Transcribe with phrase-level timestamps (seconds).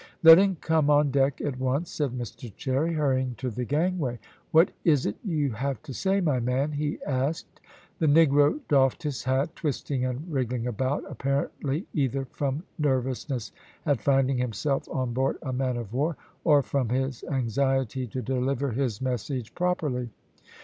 [0.23, 4.17] "Let him come on deck at once," said Mr Cherry, hurrying to the gangway.
[4.49, 7.61] "What is it you have to say, my man?" he asked.
[7.99, 13.51] The negro doffed his hat, twisting and wriggling about, apparently either from nervousness
[13.85, 18.71] at finding himself on board a man of war, or from his anxiety to deliver
[18.71, 20.09] his message properly.